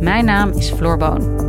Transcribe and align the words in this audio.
Mijn 0.00 0.24
naam 0.24 0.50
is 0.50 0.70
Floor 0.70 0.96
Boon. 0.96 1.44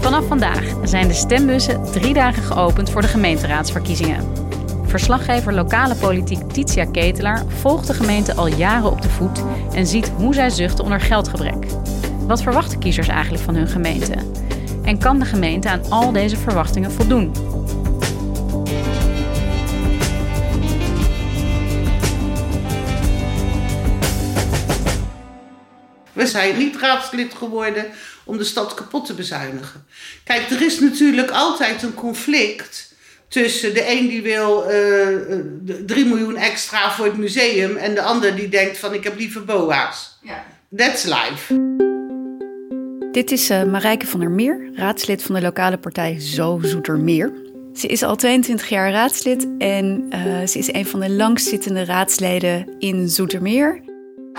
Vanaf 0.00 0.26
vandaag 0.26 0.62
zijn 0.82 1.08
de 1.08 1.14
stembussen 1.14 1.82
drie 1.92 2.14
dagen 2.14 2.42
geopend 2.42 2.90
voor 2.90 3.00
de 3.00 3.08
gemeenteraadsverkiezingen. 3.08 4.24
Verslaggever 4.84 5.54
lokale 5.54 5.94
politiek 5.94 6.50
Titia 6.52 6.84
Ketelaar 6.84 7.44
volgt 7.48 7.86
de 7.86 7.94
gemeente 7.94 8.34
al 8.34 8.46
jaren 8.46 8.90
op 8.90 9.02
de 9.02 9.10
voet 9.10 9.44
en 9.72 9.86
ziet 9.86 10.12
hoe 10.16 10.34
zij 10.34 10.50
zuchten 10.50 10.84
onder 10.84 11.00
geldgebrek. 11.00 11.66
Wat 12.26 12.42
verwachten 12.42 12.78
kiezers 12.78 13.08
eigenlijk 13.08 13.44
van 13.44 13.54
hun 13.54 13.68
gemeente? 13.68 14.14
En 14.82 14.98
kan 14.98 15.18
de 15.18 15.24
gemeente 15.24 15.68
aan 15.68 15.90
al 15.90 16.12
deze 16.12 16.36
verwachtingen 16.36 16.92
voldoen? 16.92 17.32
We 26.24 26.30
zijn 26.30 26.58
niet 26.58 26.76
raadslid 26.76 27.34
geworden 27.34 27.86
om 28.24 28.38
de 28.38 28.44
stad 28.44 28.74
kapot 28.74 29.06
te 29.06 29.14
bezuinigen. 29.14 29.86
Kijk, 30.24 30.50
er 30.50 30.62
is 30.62 30.80
natuurlijk 30.80 31.30
altijd 31.30 31.82
een 31.82 31.94
conflict 31.94 32.94
tussen 33.28 33.74
de 33.74 33.90
een 33.90 34.08
die 34.08 34.22
wil 34.22 34.70
uh, 34.70 35.78
3 35.86 36.04
miljoen 36.04 36.36
extra 36.36 36.92
voor 36.92 37.04
het 37.04 37.16
museum 37.16 37.76
en 37.76 37.94
de 37.94 38.02
ander 38.02 38.36
die 38.36 38.48
denkt 38.48 38.78
van 38.78 38.94
ik 38.94 39.04
heb 39.04 39.18
liever 39.18 39.44
boa's. 39.44 40.18
Ja. 40.22 40.44
That's 40.76 41.04
life. 41.04 41.54
Dit 43.12 43.30
is 43.30 43.50
uh, 43.50 43.64
Marijke 43.64 44.06
van 44.06 44.20
der 44.20 44.30
Meer, 44.30 44.70
raadslid 44.74 45.22
van 45.22 45.34
de 45.34 45.40
lokale 45.40 45.78
partij 45.78 46.20
Zo 46.20 46.60
Zoetermeer. 46.62 47.32
Ze 47.74 47.86
is 47.86 48.02
al 48.02 48.16
22 48.16 48.68
jaar 48.68 48.90
raadslid 48.90 49.48
en 49.58 50.06
uh, 50.10 50.46
ze 50.46 50.58
is 50.58 50.72
een 50.72 50.86
van 50.86 51.00
de 51.00 51.10
langstzittende 51.10 51.84
raadsleden 51.84 52.76
in 52.78 53.08
Zoetermeer. 53.08 53.83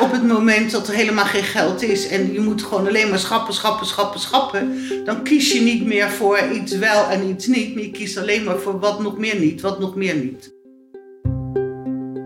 Op 0.01 0.11
het 0.11 0.27
moment 0.27 0.71
dat 0.71 0.87
er 0.87 0.93
helemaal 0.93 1.25
geen 1.25 1.43
geld 1.43 1.83
is 1.83 2.07
en 2.07 2.33
je 2.33 2.39
moet 2.39 2.63
gewoon 2.63 2.87
alleen 2.87 3.09
maar 3.09 3.19
schappen, 3.19 3.53
schappen, 3.53 3.87
schappen, 3.87 4.19
schappen, 4.19 4.77
dan 5.05 5.23
kies 5.23 5.51
je 5.51 5.61
niet 5.61 5.85
meer 5.85 6.09
voor 6.09 6.39
iets 6.53 6.77
wel 6.77 7.09
en 7.09 7.29
iets 7.29 7.47
niet, 7.47 7.73
je 7.73 7.91
kiest 7.91 8.17
alleen 8.17 8.43
maar 8.43 8.57
voor 8.57 8.79
wat 8.79 9.01
nog 9.01 9.17
meer 9.17 9.39
niet, 9.39 9.61
wat 9.61 9.79
nog 9.79 9.95
meer 9.95 10.15
niet. 10.15 10.53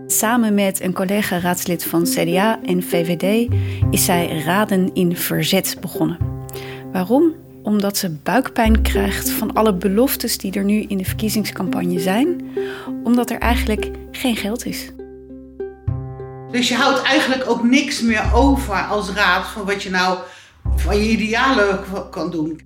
Samen 0.06 0.54
met 0.54 0.80
een 0.80 0.92
collega-raadslid 0.92 1.84
van 1.84 2.04
CDA 2.04 2.60
en 2.62 2.82
VVD 2.82 3.52
is 3.90 4.04
zij 4.04 4.42
Raden 4.44 4.90
in 4.94 5.16
Verzet 5.16 5.76
begonnen. 5.80 6.18
Waarom? 6.92 7.34
Omdat 7.62 7.96
ze 7.96 8.10
buikpijn 8.22 8.82
krijgt 8.82 9.30
van 9.30 9.52
alle 9.52 9.74
beloftes 9.74 10.38
die 10.38 10.52
er 10.52 10.64
nu 10.64 10.82
in 10.82 10.98
de 10.98 11.04
verkiezingscampagne 11.04 12.00
zijn, 12.00 12.40
omdat 13.04 13.30
er 13.30 13.38
eigenlijk 13.38 13.90
geen 14.10 14.36
geld 14.36 14.66
is. 14.66 14.92
Dus 16.50 16.68
je 16.68 16.74
houdt 16.74 17.02
eigenlijk 17.02 17.50
ook 17.50 17.62
niks 17.62 18.00
meer 18.00 18.34
over 18.34 18.74
als 18.74 19.10
raad 19.10 19.46
van 19.46 19.64
wat 19.64 19.82
je 19.82 19.90
nou 19.90 20.18
van 20.76 20.96
je 20.96 21.08
idealen 21.08 21.80
kan 22.10 22.30
doen. 22.30 22.60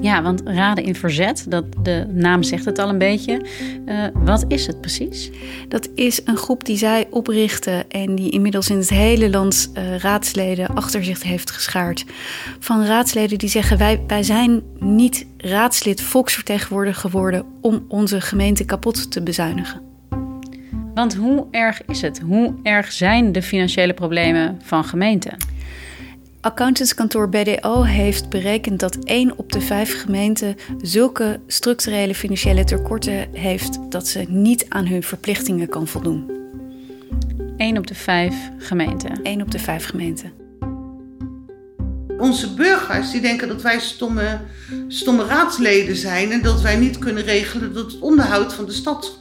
Ja, 0.00 0.22
want 0.22 0.42
Raden 0.44 0.84
in 0.84 0.94
Verzet, 0.94 1.44
dat, 1.48 1.64
de 1.82 2.06
naam 2.10 2.42
zegt 2.42 2.64
het 2.64 2.78
al 2.78 2.88
een 2.88 2.98
beetje. 2.98 3.46
Uh, 3.86 4.06
wat 4.14 4.44
is 4.48 4.66
het 4.66 4.80
precies? 4.80 5.30
Dat 5.68 5.88
is 5.94 6.20
een 6.24 6.36
groep 6.36 6.64
die 6.64 6.76
zij 6.76 7.06
oprichten 7.10 7.90
en 7.90 8.14
die 8.14 8.30
inmiddels 8.30 8.70
in 8.70 8.76
het 8.76 8.88
hele 8.88 9.30
land 9.30 9.70
uh, 9.74 9.96
raadsleden 9.96 10.74
achter 10.74 11.04
zich 11.04 11.22
heeft 11.22 11.50
geschaard. 11.50 12.04
Van 12.58 12.84
raadsleden 12.84 13.38
die 13.38 13.48
zeggen: 13.48 13.78
wij, 13.78 14.02
wij 14.06 14.22
zijn 14.22 14.62
niet 14.78 15.26
raadslid 15.36 16.00
volksvertegenwoordiger 16.00 17.00
geworden 17.00 17.44
om 17.60 17.84
onze 17.88 18.20
gemeente 18.20 18.64
kapot 18.64 19.10
te 19.10 19.22
bezuinigen. 19.22 19.93
Want 20.94 21.14
hoe 21.14 21.46
erg 21.50 21.84
is 21.84 22.00
het? 22.00 22.20
Hoe 22.20 22.54
erg 22.62 22.92
zijn 22.92 23.32
de 23.32 23.42
financiële 23.42 23.94
problemen 23.94 24.60
van 24.62 24.84
gemeenten? 24.84 25.36
Accountantskantoor 26.40 27.28
BDO 27.28 27.82
heeft 27.82 28.28
berekend 28.28 28.80
dat 28.80 28.96
1 29.04 29.38
op 29.38 29.52
de 29.52 29.60
5 29.60 30.00
gemeenten 30.00 30.56
zulke 30.82 31.40
structurele 31.46 32.14
financiële 32.14 32.64
tekorten 32.64 33.28
heeft 33.32 33.78
dat 33.88 34.08
ze 34.08 34.24
niet 34.28 34.66
aan 34.68 34.86
hun 34.86 35.02
verplichtingen 35.02 35.68
kan 35.68 35.86
voldoen. 35.86 36.30
1 37.56 37.78
op 37.78 37.86
de 37.86 37.94
5 37.94 38.34
gemeenten. 38.58 39.22
1 39.22 39.42
op 39.42 39.50
de 39.50 39.58
5 39.58 39.84
gemeenten. 39.84 40.32
Onze 42.18 42.54
burgers 42.54 43.10
die 43.10 43.20
denken 43.20 43.48
dat 43.48 43.62
wij 43.62 43.80
stomme, 43.80 44.40
stomme 44.88 45.24
raadsleden 45.24 45.96
zijn 45.96 46.32
en 46.32 46.42
dat 46.42 46.60
wij 46.60 46.76
niet 46.76 46.98
kunnen 46.98 47.22
regelen 47.22 47.74
dat 47.74 47.92
het 47.92 48.00
onderhoud 48.00 48.54
van 48.54 48.64
de 48.64 48.72
stad 48.72 49.18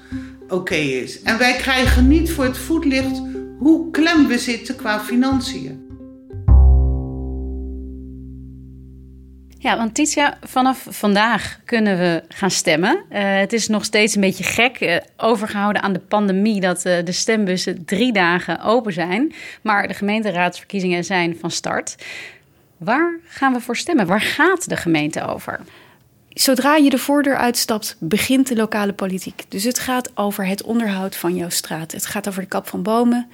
oké 0.54 0.76
is. 0.76 1.22
En 1.22 1.38
wij 1.38 1.56
krijgen 1.56 2.08
niet 2.08 2.32
voor 2.32 2.44
het 2.44 2.58
voetlicht 2.58 3.22
hoe 3.60 3.92
klem 3.92 4.28
we 4.28 4.38
zitten 4.38 4.76
qua 4.76 5.00
financiën. 5.00 5.82
Ja, 9.64 9.78
want 9.78 9.94
Titia, 9.94 10.38
vanaf 10.42 10.88
vandaag 10.90 11.60
kunnen 11.66 11.98
we 11.98 12.24
gaan 12.28 12.52
stemmen. 12.52 13.04
Uh, 13.12 13.20
het 13.20 13.54
is 13.54 13.68
nog 13.68 13.86
steeds 13.86 14.16
een 14.16 14.22
beetje 14.22 14.44
gek, 14.44 14.82
uh, 14.82 14.98
overgehouden 15.18 15.82
aan 15.82 15.94
de 15.94 16.00
pandemie, 16.00 16.62
dat 16.62 16.86
uh, 16.86 16.98
de 17.04 17.12
stembussen 17.12 17.86
drie 17.86 18.14
dagen 18.14 18.62
open 18.62 18.94
zijn. 18.94 19.34
Maar 19.62 19.88
de 19.88 19.94
gemeenteraadsverkiezingen 19.94 21.04
zijn 21.04 21.38
van 21.40 21.52
start. 21.52 21.96
Waar 22.78 23.20
gaan 23.26 23.54
we 23.54 23.60
voor 23.60 23.78
stemmen? 23.78 24.06
Waar 24.06 24.22
gaat 24.22 24.70
de 24.70 24.78
gemeente 24.78 25.28
over? 25.28 25.60
Zodra 26.34 26.76
je 26.76 26.90
de 26.90 26.98
voordeur 26.98 27.38
uitstapt, 27.38 27.96
begint 28.00 28.48
de 28.48 28.56
lokale 28.56 28.94
politiek. 28.94 29.44
Dus 29.48 29.64
het 29.64 29.80
gaat 29.80 30.12
over 30.16 30.46
het 30.48 30.64
onderhoud 30.64 31.16
van 31.16 31.36
jouw 31.36 31.50
straat. 31.50 31.92
Het 31.92 32.06
gaat 32.06 32.28
over 32.28 32.42
de 32.42 32.48
kap 32.48 32.68
van 32.68 32.84
bomen. 32.84 33.30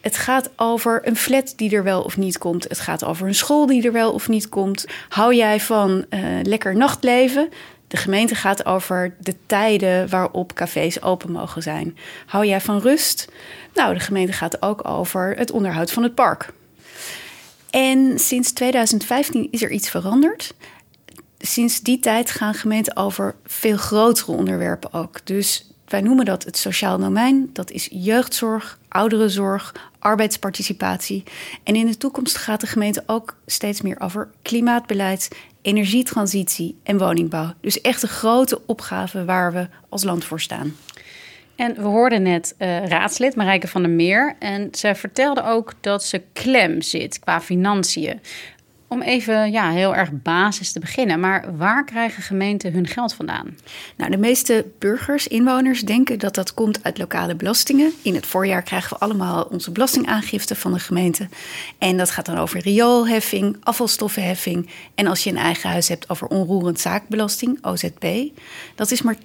Het 0.00 0.16
gaat 0.16 0.50
over 0.56 1.00
een 1.06 1.16
flat 1.16 1.52
die 1.56 1.76
er 1.76 1.82
wel 1.82 2.02
of 2.02 2.16
niet 2.16 2.38
komt. 2.38 2.64
Het 2.68 2.80
gaat 2.80 3.04
over 3.04 3.26
een 3.26 3.34
school 3.34 3.66
die 3.66 3.82
er 3.82 3.92
wel 3.92 4.12
of 4.12 4.28
niet 4.28 4.48
komt. 4.48 4.86
Hou 5.08 5.34
jij 5.34 5.60
van 5.60 6.04
uh, 6.10 6.20
lekker 6.42 6.76
nachtleven? 6.76 7.48
De 7.88 7.96
gemeente 7.96 8.34
gaat 8.34 8.66
over 8.66 9.14
de 9.20 9.34
tijden 9.46 10.08
waarop 10.08 10.54
cafés 10.54 11.02
open 11.02 11.32
mogen 11.32 11.62
zijn. 11.62 11.96
Hou 12.26 12.46
jij 12.46 12.60
van 12.60 12.80
rust? 12.80 13.28
Nou, 13.74 13.94
de 13.94 14.00
gemeente 14.00 14.32
gaat 14.32 14.62
ook 14.62 14.88
over 14.88 15.34
het 15.36 15.50
onderhoud 15.50 15.90
van 15.90 16.02
het 16.02 16.14
park. 16.14 16.52
En 17.70 18.18
sinds 18.18 18.52
2015 18.52 19.48
is 19.50 19.62
er 19.62 19.70
iets 19.70 19.90
veranderd 19.90 20.54
sinds 21.46 21.80
die 21.80 21.98
tijd 21.98 22.30
gaan 22.30 22.54
gemeenten 22.54 22.96
over 22.96 23.34
veel 23.44 23.76
grotere 23.76 24.32
onderwerpen 24.32 24.92
ook. 24.92 25.26
Dus 25.26 25.68
wij 25.88 26.00
noemen 26.00 26.24
dat 26.24 26.44
het 26.44 26.56
sociaal 26.56 26.98
domein. 26.98 27.50
Dat 27.52 27.70
is 27.70 27.88
jeugdzorg, 27.90 28.78
ouderenzorg, 28.88 29.74
arbeidsparticipatie. 29.98 31.22
En 31.62 31.76
in 31.76 31.86
de 31.86 31.96
toekomst 31.96 32.36
gaat 32.36 32.60
de 32.60 32.66
gemeente 32.66 33.02
ook 33.06 33.36
steeds 33.46 33.80
meer 33.80 34.00
over 34.00 34.30
klimaatbeleid, 34.42 35.28
energietransitie 35.62 36.78
en 36.82 36.98
woningbouw. 36.98 37.52
Dus 37.60 37.80
echt 37.80 38.02
een 38.02 38.08
grote 38.08 38.60
opgave 38.66 39.24
waar 39.24 39.52
we 39.52 39.68
als 39.88 40.04
land 40.04 40.24
voor 40.24 40.40
staan. 40.40 40.76
En 41.56 41.74
we 41.74 41.82
hoorden 41.82 42.22
net 42.22 42.54
uh, 42.58 42.86
raadslid 42.86 43.36
Marijke 43.36 43.68
van 43.68 43.82
der 43.82 43.90
Meer. 43.90 44.36
En 44.38 44.68
zij 44.70 44.96
vertelde 44.96 45.44
ook 45.44 45.72
dat 45.80 46.04
ze 46.04 46.22
klem 46.32 46.82
zit 46.82 47.18
qua 47.18 47.40
financiën 47.40 48.20
Om 48.94 49.02
even 49.02 49.52
ja, 49.52 49.70
heel 49.70 49.94
erg 49.94 50.10
basis 50.12 50.72
te 50.72 50.80
beginnen. 50.80 51.20
Maar 51.20 51.56
waar 51.56 51.84
krijgen 51.84 52.22
gemeenten 52.22 52.72
hun 52.72 52.86
geld 52.86 53.14
vandaan? 53.14 53.56
Nou, 53.96 54.10
de 54.10 54.16
meeste 54.16 54.66
burgers, 54.78 55.26
inwoners, 55.26 55.82
denken 55.82 56.18
dat 56.18 56.34
dat 56.34 56.54
komt 56.54 56.84
uit 56.84 56.98
lokale 56.98 57.34
belastingen. 57.34 57.92
In 58.02 58.14
het 58.14 58.26
voorjaar 58.26 58.62
krijgen 58.62 58.90
we 58.90 59.04
allemaal 59.04 59.42
onze 59.42 59.70
belastingaangifte 59.70 60.54
van 60.54 60.72
de 60.72 60.78
gemeente. 60.78 61.28
En 61.78 61.96
dat 61.96 62.10
gaat 62.10 62.26
dan 62.26 62.38
over 62.38 62.60
rioolheffing, 62.60 63.56
afvalstoffenheffing. 63.60 64.70
En 64.94 65.06
als 65.06 65.24
je 65.24 65.30
een 65.30 65.36
eigen 65.36 65.70
huis 65.70 65.88
hebt, 65.88 66.10
over 66.10 66.26
onroerend 66.26 66.80
zaakbelasting, 66.80 67.64
OZB. 67.64 68.28
Dat 68.74 68.90
is 68.90 69.02
maar 69.02 69.16
10% 69.16 69.18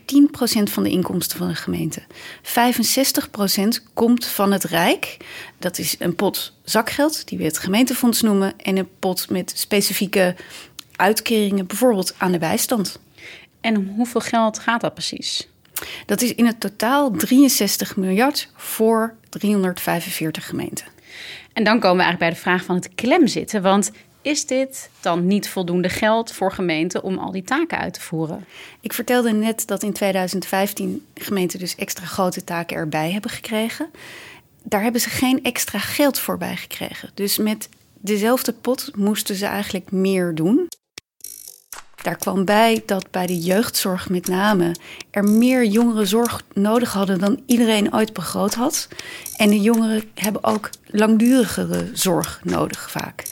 van 0.63 0.83
de 0.83 0.89
inkomsten 0.89 1.37
van 1.37 1.47
de 1.47 1.55
gemeente. 1.55 2.01
65% 2.43 3.93
komt 3.93 4.25
van 4.25 4.51
het 4.51 4.63
Rijk. 4.63 5.17
Dat 5.59 5.77
is 5.77 5.95
een 5.99 6.15
pot 6.15 6.57
zakgeld, 6.69 7.27
die 7.27 7.37
we 7.37 7.43
het 7.43 7.57
gemeentefonds 7.57 8.21
noemen, 8.21 8.53
en 8.57 8.77
een 8.77 8.89
pot 8.99 9.29
met 9.29 9.51
specifieke 9.55 10.35
uitkeringen, 10.95 11.67
bijvoorbeeld 11.67 12.13
aan 12.17 12.31
de 12.31 12.37
bijstand. 12.37 12.99
En 13.61 13.77
om 13.77 13.87
hoeveel 13.95 14.21
geld 14.21 14.59
gaat 14.59 14.81
dat 14.81 14.93
precies? 14.93 15.47
Dat 16.05 16.21
is 16.21 16.35
in 16.35 16.45
het 16.45 16.59
totaal 16.59 17.11
63 17.11 17.95
miljard 17.95 18.49
voor 18.55 19.15
345 19.29 20.45
gemeenten. 20.45 20.85
En 21.53 21.63
dan 21.63 21.79
komen 21.79 21.97
we 21.97 22.03
eigenlijk 22.03 22.19
bij 22.19 22.29
de 22.29 22.49
vraag 22.49 22.63
van 22.63 22.75
het 22.75 22.89
klem 22.95 23.27
zitten. 23.27 23.61
Want 23.61 23.91
is 24.21 24.45
dit 24.45 24.89
dan 24.99 25.27
niet 25.27 25.49
voldoende 25.49 25.89
geld 25.89 26.31
voor 26.31 26.51
gemeenten 26.51 27.03
om 27.03 27.17
al 27.17 27.31
die 27.31 27.43
taken 27.43 27.77
uit 27.77 27.93
te 27.93 28.01
voeren? 28.01 28.45
Ik 28.79 28.93
vertelde 28.93 29.31
net 29.31 29.67
dat 29.67 29.83
in 29.83 29.93
2015 29.93 31.05
gemeenten 31.15 31.59
dus 31.59 31.75
extra 31.75 32.05
grote 32.05 32.43
taken 32.43 32.77
erbij 32.77 33.11
hebben 33.11 33.31
gekregen 33.31 33.89
daar 34.63 34.81
hebben 34.81 35.01
ze 35.01 35.09
geen 35.09 35.43
extra 35.43 35.79
geld 35.79 36.19
voor 36.19 36.37
bij 36.37 36.55
gekregen. 36.55 37.09
Dus 37.13 37.37
met 37.37 37.69
dezelfde 37.99 38.53
pot 38.53 38.91
moesten 38.95 39.35
ze 39.35 39.45
eigenlijk 39.45 39.91
meer 39.91 40.35
doen. 40.35 40.67
Daar 42.01 42.17
kwam 42.17 42.45
bij 42.45 42.83
dat 42.85 43.11
bij 43.11 43.25
de 43.25 43.37
jeugdzorg 43.37 44.09
met 44.09 44.27
name 44.27 44.75
er 45.11 45.23
meer 45.23 45.65
jongeren 45.65 46.07
zorg 46.07 46.43
nodig 46.53 46.93
hadden 46.93 47.19
dan 47.19 47.43
iedereen 47.45 47.93
ooit 47.93 48.13
begroot 48.13 48.53
had. 48.53 48.87
En 49.35 49.49
de 49.49 49.61
jongeren 49.61 50.03
hebben 50.15 50.43
ook 50.43 50.69
langdurigere 50.85 51.89
zorg 51.93 52.39
nodig 52.43 52.91
vaak. 52.91 53.27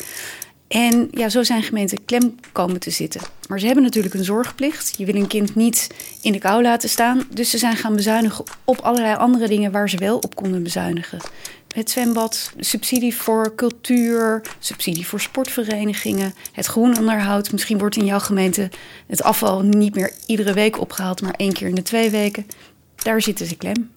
En 0.68 1.08
ja, 1.12 1.30
zo 1.30 1.44
zijn 1.44 1.64
gemeenten 1.64 2.06
klem 2.06 2.36
komen 2.52 2.80
te 2.80 2.90
zitten. 2.90 3.22
Maar 3.48 3.60
ze 3.60 3.66
hebben 3.66 3.84
natuurlijk 3.84 4.14
een 4.14 4.24
zorgplicht. 4.24 4.94
Je 4.98 5.06
wil 5.06 5.16
een 5.16 5.28
kind 5.28 5.56
niet 5.56 5.90
in 6.22 6.32
de 6.32 6.38
kou 6.40 6.62
laten 6.62 6.90
staan. 6.90 7.28
Dus 7.30 7.50
ze 7.50 7.58
zijn 7.58 7.78
gaan 7.78 7.96
bezuinigen 7.96 8.46
op 8.64 8.80
allerlei 8.80 9.16
andere 9.16 9.48
dingen 9.48 9.72
waar 9.72 9.90
ze 9.90 9.98
wel 9.98 10.18
op 10.18 10.36
konden 10.36 10.64
bezuinigen. 10.64 11.20
Het 11.68 11.90
zwembad, 11.90 12.52
subsidie 12.60 13.16
voor 13.16 13.56
cultuur, 13.56 14.42
subsidie 14.60 15.08
voor 15.08 15.20
sportverenigingen, 15.20 16.34
het 16.52 16.66
groenonderhoud. 16.66 17.52
Misschien 17.52 17.78
wordt 17.78 17.96
in 17.96 18.06
jouw 18.06 18.20
gemeente 18.20 18.70
het 19.08 19.24
afval 19.24 19.62
niet 19.62 19.96
meer 19.96 20.12
iedere 20.26 20.54
week 20.54 20.80
opgehaald, 20.80 21.22
maar 21.22 21.34
één 21.34 21.54
keer 21.54 21.68
in 21.68 21.76
de 21.76 21.82
twee 21.82 22.10
weken. 22.10 22.48
Daar 22.96 23.22
zitten 23.22 23.46
ze 23.46 23.56
klem. 23.56 23.92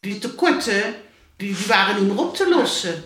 Die 0.00 0.18
tekorten 0.18 0.94
die, 1.36 1.56
waren 1.66 2.04
niet 2.04 2.14
meer 2.14 2.24
op 2.24 2.36
te 2.36 2.48
lossen. 2.48 3.04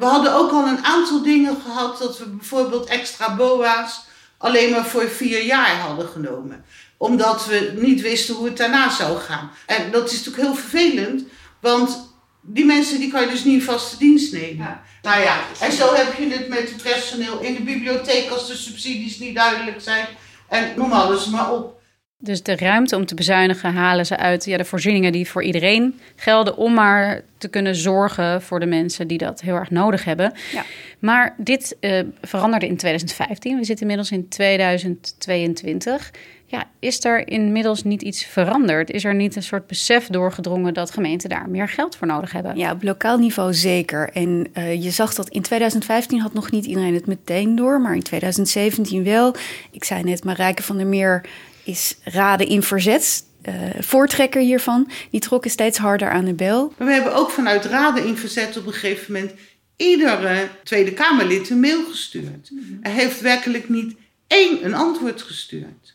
We 0.00 0.06
hadden 0.06 0.34
ook 0.34 0.50
al 0.50 0.66
een 0.66 0.84
aantal 0.84 1.22
dingen 1.22 1.56
gehad 1.64 1.98
dat 1.98 2.18
we 2.18 2.24
bijvoorbeeld 2.24 2.88
extra 2.88 3.34
BOA's 3.34 4.00
alleen 4.38 4.70
maar 4.70 4.86
voor 4.86 5.08
vier 5.08 5.44
jaar 5.44 5.76
hadden 5.76 6.08
genomen. 6.08 6.64
Omdat 6.96 7.46
we 7.46 7.72
niet 7.80 8.00
wisten 8.00 8.34
hoe 8.34 8.44
het 8.44 8.56
daarna 8.56 8.90
zou 8.90 9.18
gaan. 9.18 9.50
En 9.66 9.90
dat 9.90 10.10
is 10.10 10.16
natuurlijk 10.16 10.42
heel 10.42 10.54
vervelend, 10.54 11.22
want 11.60 12.12
die 12.40 12.64
mensen 12.64 12.98
die 12.98 13.10
kan 13.10 13.20
je 13.20 13.28
dus 13.28 13.44
niet 13.44 13.54
in 13.54 13.62
vaste 13.62 13.96
dienst 13.96 14.32
nemen. 14.32 14.80
Nou 15.02 15.20
ja, 15.20 15.40
en 15.60 15.72
zo 15.72 15.94
heb 15.94 16.18
je 16.18 16.28
het 16.28 16.48
met 16.48 16.70
het 16.70 16.82
personeel 16.82 17.38
in 17.40 17.54
de 17.54 17.62
bibliotheek 17.62 18.30
als 18.30 18.46
de 18.46 18.56
subsidies 18.56 19.18
niet 19.18 19.34
duidelijk 19.34 19.80
zijn. 19.80 20.06
En 20.48 20.72
noem 20.76 20.92
alles 20.92 21.26
maar 21.26 21.52
op. 21.52 21.79
Dus 22.22 22.42
de 22.42 22.56
ruimte 22.56 22.96
om 22.96 23.06
te 23.06 23.14
bezuinigen 23.14 23.72
halen 23.72 24.06
ze 24.06 24.16
uit 24.16 24.44
ja, 24.44 24.56
de 24.56 24.64
voorzieningen 24.64 25.12
die 25.12 25.28
voor 25.28 25.42
iedereen 25.42 26.00
gelden, 26.16 26.56
om 26.56 26.74
maar 26.74 27.22
te 27.38 27.48
kunnen 27.48 27.74
zorgen 27.74 28.42
voor 28.42 28.60
de 28.60 28.66
mensen 28.66 29.06
die 29.06 29.18
dat 29.18 29.40
heel 29.40 29.54
erg 29.54 29.70
nodig 29.70 30.04
hebben. 30.04 30.32
Ja. 30.52 30.64
Maar 30.98 31.34
dit 31.36 31.76
uh, 31.80 32.00
veranderde 32.22 32.66
in 32.66 32.76
2015. 32.76 33.58
We 33.58 33.64
zitten 33.64 33.80
inmiddels 33.80 34.10
in 34.10 34.28
2022. 34.28 36.10
Ja, 36.46 36.64
is 36.78 37.04
er 37.04 37.28
inmiddels 37.28 37.82
niet 37.84 38.02
iets 38.02 38.24
veranderd? 38.24 38.90
Is 38.90 39.04
er 39.04 39.14
niet 39.14 39.36
een 39.36 39.42
soort 39.42 39.66
besef 39.66 40.06
doorgedrongen 40.06 40.74
dat 40.74 40.90
gemeenten 40.90 41.28
daar 41.28 41.48
meer 41.48 41.68
geld 41.68 41.96
voor 41.96 42.06
nodig 42.06 42.32
hebben? 42.32 42.56
Ja, 42.56 42.72
op 42.72 42.82
lokaal 42.82 43.18
niveau 43.18 43.54
zeker. 43.54 44.10
En 44.12 44.46
uh, 44.54 44.82
je 44.82 44.90
zag 44.90 45.14
dat 45.14 45.28
in 45.28 45.42
2015 45.42 46.20
had 46.20 46.32
nog 46.32 46.50
niet 46.50 46.64
iedereen 46.64 46.94
het 46.94 47.06
meteen 47.06 47.56
door, 47.56 47.80
maar 47.80 47.94
in 47.94 48.02
2017 48.02 49.04
wel. 49.04 49.34
Ik 49.70 49.84
zei 49.84 50.02
net, 50.02 50.24
Marijke 50.24 50.62
van 50.62 50.76
der 50.76 50.86
Meer 50.86 51.24
is 51.64 51.96
Raden 52.04 52.48
in 52.48 52.62
Verzet. 52.62 53.24
Uh, 53.48 53.54
voortrekker 53.78 54.40
hiervan, 54.40 54.90
die 55.10 55.20
trokken 55.20 55.50
steeds 55.50 55.78
harder 55.78 56.10
aan 56.10 56.24
de 56.24 56.34
bel. 56.34 56.72
Maar 56.78 56.86
we 56.86 56.92
hebben 56.92 57.14
ook 57.14 57.30
vanuit 57.30 57.64
Raden 57.64 58.06
in 58.06 58.16
Verzet 58.16 58.56
op 58.56 58.66
een 58.66 58.72
gegeven 58.72 59.12
moment 59.12 59.32
iedere 59.76 60.48
Tweede 60.64 60.92
Kamerlid 60.92 61.50
een 61.50 61.60
mail 61.60 61.84
gestuurd. 61.90 62.50
Mhm. 62.50 62.62
Er 62.82 62.90
heeft 62.90 63.20
werkelijk 63.20 63.68
niet 63.68 63.94
één 64.26 64.64
een 64.64 64.74
antwoord 64.74 65.22
gestuurd. 65.22 65.94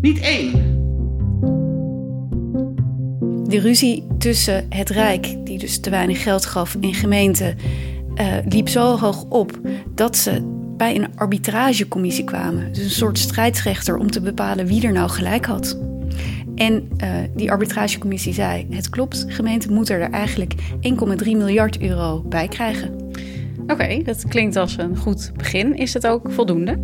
Niet 0.00 0.20
één. 0.20 0.74
De 3.48 3.60
ruzie 3.60 4.06
tussen 4.18 4.66
het 4.68 4.90
Rijk, 4.90 5.36
die 5.44 5.58
dus 5.58 5.80
te 5.80 5.90
weinig 5.90 6.22
geld 6.22 6.46
gaf, 6.46 6.76
en 6.80 6.94
gemeenten, 6.94 7.58
uh, 8.14 8.36
liep 8.48 8.68
zo 8.68 8.96
hoog 8.96 9.24
op 9.28 9.60
dat 9.94 10.16
ze 10.16 10.64
bij 10.76 10.96
een 10.96 11.08
arbitragecommissie 11.16 12.24
kwamen. 12.24 12.72
Dus 12.72 12.84
een 12.84 12.90
soort 12.90 13.18
strijdsrechter 13.18 13.96
om 13.96 14.10
te 14.10 14.20
bepalen 14.20 14.66
wie 14.66 14.86
er 14.86 14.92
nou 14.92 15.10
gelijk 15.10 15.44
had. 15.46 15.78
En 16.54 16.88
uh, 17.02 17.08
die 17.34 17.50
arbitragecommissie 17.50 18.32
zei: 18.32 18.66
Het 18.70 18.88
klopt, 18.88 19.24
gemeente 19.28 19.72
moet 19.72 19.88
er 19.88 20.00
eigenlijk 20.00 20.54
1,3 21.24 21.24
miljard 21.24 21.80
euro 21.80 22.22
bij 22.22 22.48
krijgen. 22.48 23.10
Oké, 23.66 24.02
dat 24.02 24.28
klinkt 24.28 24.56
als 24.56 24.78
een 24.78 24.96
goed 24.96 25.32
begin. 25.36 25.76
Is 25.76 25.94
het 25.94 26.06
ook 26.06 26.30
voldoende? 26.30 26.78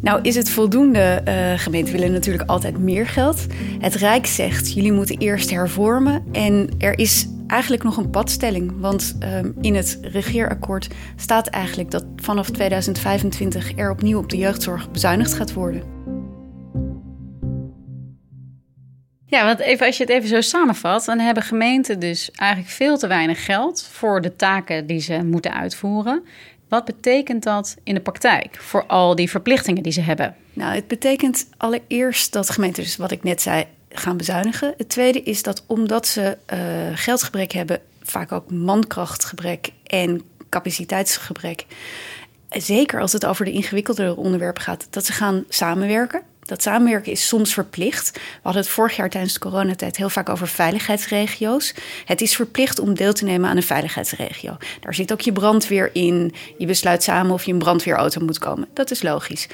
Nou, 0.00 0.20
is 0.22 0.34
het 0.34 0.50
voldoende? 0.50 1.22
Uh, 1.28 1.52
gemeenten 1.56 1.92
willen 1.92 2.12
natuurlijk 2.12 2.50
altijd 2.50 2.78
meer 2.78 3.06
geld. 3.06 3.46
Het 3.78 3.94
Rijk 3.94 4.26
zegt: 4.26 4.72
jullie 4.72 4.92
moeten 4.92 5.18
eerst 5.18 5.50
hervormen. 5.50 6.24
En 6.32 6.68
er 6.78 6.98
is 6.98 7.28
eigenlijk 7.48 7.82
nog 7.82 7.96
een 7.96 8.10
padstelling. 8.10 8.72
Want 8.80 9.18
um, 9.22 9.54
in 9.60 9.74
het 9.74 9.98
regeerakkoord 10.02 10.88
staat 11.16 11.46
eigenlijk 11.46 11.90
dat 11.90 12.04
vanaf 12.16 12.50
2025 12.50 13.76
er 13.76 13.90
opnieuw 13.90 14.18
op 14.18 14.28
de 14.28 14.36
jeugdzorg 14.36 14.90
bezuinigd 14.90 15.34
gaat 15.34 15.52
worden. 15.52 15.82
Ja, 19.26 19.44
want 19.44 19.58
even, 19.58 19.86
als 19.86 19.96
je 19.96 20.02
het 20.02 20.12
even 20.12 20.28
zo 20.28 20.40
samenvat, 20.40 21.04
dan 21.04 21.18
hebben 21.18 21.42
gemeenten 21.42 22.00
dus 22.00 22.30
eigenlijk 22.30 22.70
veel 22.70 22.98
te 22.98 23.06
weinig 23.06 23.44
geld 23.44 23.88
voor 23.92 24.20
de 24.20 24.36
taken 24.36 24.86
die 24.86 25.00
ze 25.00 25.24
moeten 25.24 25.54
uitvoeren. 25.54 26.24
Wat 26.68 26.84
betekent 26.84 27.42
dat 27.42 27.76
in 27.84 27.94
de 27.94 28.00
praktijk 28.00 28.56
voor 28.60 28.86
al 28.86 29.14
die 29.14 29.30
verplichtingen 29.30 29.82
die 29.82 29.92
ze 29.92 30.00
hebben? 30.00 30.36
Nou, 30.52 30.74
het 30.74 30.88
betekent 30.88 31.48
allereerst 31.56 32.32
dat 32.32 32.50
gemeenten, 32.50 32.82
dus 32.82 32.96
wat 32.96 33.10
ik 33.10 33.22
net 33.22 33.42
zei, 33.42 33.66
gaan 33.90 34.16
bezuinigen. 34.16 34.74
Het 34.76 34.88
tweede 34.88 35.22
is 35.22 35.42
dat 35.42 35.64
omdat 35.66 36.06
ze 36.06 36.38
uh, 36.52 36.58
geldgebrek 36.94 37.52
hebben, 37.52 37.80
vaak 38.02 38.32
ook 38.32 38.50
mankrachtgebrek 38.50 39.70
en 39.86 40.22
capaciteitsgebrek. 40.48 41.66
Zeker 42.50 43.00
als 43.00 43.12
het 43.12 43.26
over 43.26 43.44
de 43.44 43.52
ingewikkeldere 43.52 44.16
onderwerpen 44.16 44.62
gaat, 44.62 44.86
dat 44.90 45.06
ze 45.06 45.12
gaan 45.12 45.44
samenwerken. 45.48 46.22
Dat 46.48 46.62
samenwerken 46.62 47.12
is 47.12 47.28
soms 47.28 47.52
verplicht. 47.52 48.10
We 48.12 48.20
hadden 48.42 48.62
het 48.62 48.70
vorig 48.70 48.96
jaar 48.96 49.10
tijdens 49.10 49.32
de 49.32 49.38
coronatijd 49.38 49.96
heel 49.96 50.10
vaak 50.10 50.28
over 50.28 50.48
veiligheidsregio's. 50.48 51.74
Het 52.04 52.20
is 52.20 52.36
verplicht 52.36 52.78
om 52.78 52.94
deel 52.94 53.12
te 53.12 53.24
nemen 53.24 53.50
aan 53.50 53.56
een 53.56 53.62
veiligheidsregio. 53.62 54.56
Daar 54.80 54.94
zit 54.94 55.12
ook 55.12 55.20
je 55.20 55.32
brandweer 55.32 55.90
in. 55.92 56.34
Je 56.58 56.66
besluit 56.66 57.02
samen 57.02 57.32
of 57.32 57.44
je 57.44 57.52
een 57.52 57.58
brandweerauto 57.58 58.20
moet 58.20 58.38
komen. 58.38 58.68
Dat 58.72 58.90
is 58.90 59.02
logisch. 59.02 59.48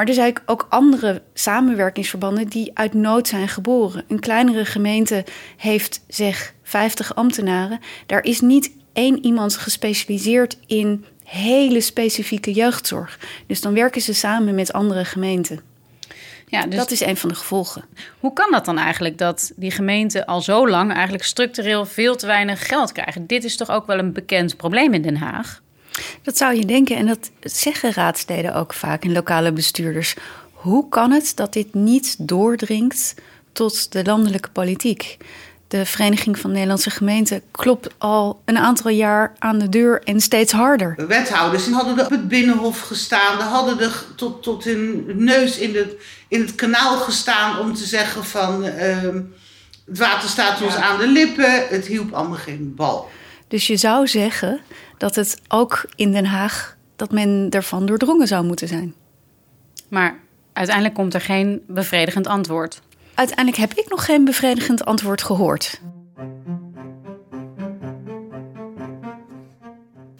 Maar 0.00 0.08
er 0.08 0.14
zijn 0.14 0.36
ook 0.46 0.66
andere 0.68 1.22
samenwerkingsverbanden 1.34 2.48
die 2.48 2.70
uit 2.74 2.94
nood 2.94 3.28
zijn 3.28 3.48
geboren. 3.48 4.04
Een 4.08 4.20
kleinere 4.20 4.64
gemeente 4.64 5.24
heeft 5.56 6.04
zeg 6.08 6.54
50 6.62 7.14
ambtenaren. 7.14 7.80
Daar 8.06 8.24
is 8.24 8.40
niet 8.40 8.72
één 8.92 9.24
iemand 9.24 9.56
gespecialiseerd 9.56 10.58
in 10.66 11.04
hele 11.24 11.80
specifieke 11.80 12.52
jeugdzorg. 12.52 13.18
Dus 13.46 13.60
dan 13.60 13.74
werken 13.74 14.00
ze 14.00 14.14
samen 14.14 14.54
met 14.54 14.72
andere 14.72 15.04
gemeenten. 15.04 15.60
Ja, 16.46 16.66
dus 16.66 16.76
dat 16.76 16.90
is 16.90 17.00
een 17.00 17.16
van 17.16 17.28
de 17.28 17.34
gevolgen. 17.34 17.84
Hoe 18.20 18.32
kan 18.32 18.50
dat 18.50 18.64
dan 18.64 18.78
eigenlijk 18.78 19.18
dat 19.18 19.52
die 19.56 19.70
gemeenten 19.70 20.26
al 20.26 20.40
zo 20.40 20.68
lang 20.68 20.92
eigenlijk 20.92 21.24
structureel 21.24 21.86
veel 21.86 22.16
te 22.16 22.26
weinig 22.26 22.66
geld 22.66 22.92
krijgen? 22.92 23.26
Dit 23.26 23.44
is 23.44 23.56
toch 23.56 23.70
ook 23.70 23.86
wel 23.86 23.98
een 23.98 24.12
bekend 24.12 24.56
probleem 24.56 24.94
in 24.94 25.02
Den 25.02 25.16
Haag? 25.16 25.62
Dat 26.22 26.36
zou 26.36 26.54
je 26.54 26.64
denken 26.64 26.96
en 26.96 27.06
dat 27.06 27.30
zeggen 27.40 27.92
raadsleden 27.92 28.54
ook 28.54 28.72
vaak 28.74 29.04
en 29.04 29.12
lokale 29.12 29.52
bestuurders. 29.52 30.14
Hoe 30.52 30.88
kan 30.88 31.10
het 31.10 31.32
dat 31.34 31.52
dit 31.52 31.74
niet 31.74 32.16
doordringt 32.18 33.14
tot 33.52 33.92
de 33.92 34.04
landelijke 34.04 34.50
politiek? 34.50 35.16
De 35.68 35.86
Vereniging 35.86 36.38
van 36.38 36.52
Nederlandse 36.52 36.90
Gemeenten 36.90 37.42
klopt 37.50 37.88
al 37.98 38.40
een 38.44 38.58
aantal 38.58 38.90
jaar 38.90 39.32
aan 39.38 39.58
de 39.58 39.68
deur 39.68 40.02
en 40.04 40.20
steeds 40.20 40.52
harder. 40.52 41.06
Wethouders 41.06 41.70
hadden 41.70 41.98
er 41.98 42.04
op 42.04 42.10
het 42.10 42.28
binnenhof 42.28 42.80
gestaan, 42.80 43.38
de 43.38 43.44
hadden 43.44 43.80
er 43.80 44.04
tot, 44.16 44.42
tot 44.42 44.64
hun 44.64 45.04
neus 45.14 45.58
in 45.58 45.76
het, 45.76 45.94
in 46.28 46.40
het 46.40 46.54
kanaal 46.54 46.96
gestaan 46.96 47.58
om 47.58 47.74
te 47.74 47.84
zeggen 47.84 48.24
van 48.24 48.64
ehm, 48.64 49.20
het 49.86 49.98
water 49.98 50.28
staat 50.28 50.62
ons 50.62 50.74
aan 50.74 50.98
de 50.98 51.08
lippen, 51.08 51.68
het 51.68 51.86
hielp 51.86 52.12
allemaal 52.12 52.38
geen 52.38 52.74
bal. 52.76 53.10
Dus 53.48 53.66
je 53.66 53.76
zou 53.76 54.06
zeggen 54.06 54.60
dat 55.00 55.14
het 55.14 55.40
ook 55.48 55.84
in 55.94 56.12
Den 56.12 56.24
Haag 56.24 56.76
dat 56.96 57.10
men 57.10 57.46
ervan 57.50 57.86
doordrongen 57.86 58.26
zou 58.26 58.44
moeten 58.44 58.68
zijn. 58.68 58.94
Maar 59.88 60.18
uiteindelijk 60.52 60.94
komt 60.94 61.14
er 61.14 61.20
geen 61.20 61.62
bevredigend 61.66 62.26
antwoord. 62.26 62.80
Uiteindelijk 63.14 63.56
heb 63.56 63.72
ik 63.72 63.90
nog 63.90 64.04
geen 64.04 64.24
bevredigend 64.24 64.84
antwoord 64.84 65.22
gehoord. 65.22 65.80